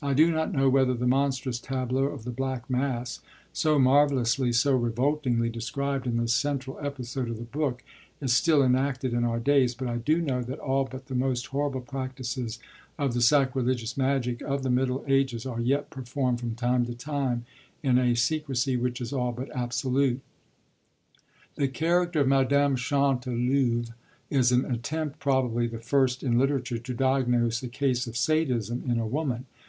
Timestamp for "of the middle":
14.42-15.02